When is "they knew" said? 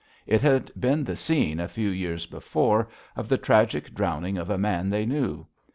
4.89-5.45